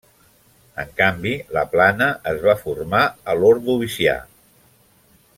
En 0.83 0.93
canvi, 1.01 1.33
la 1.57 1.63
plana 1.73 2.07
es 2.33 2.41
va 2.45 2.55
formar 2.61 3.01
a 3.33 3.39
l'ordovicià. 3.43 4.17